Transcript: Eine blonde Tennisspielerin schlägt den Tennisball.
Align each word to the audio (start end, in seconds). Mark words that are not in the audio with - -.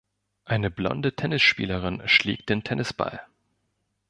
Eine 0.45 0.71
blonde 0.71 1.15
Tennisspielerin 1.15 2.01
schlägt 2.07 2.49
den 2.49 2.63
Tennisball. 2.63 3.21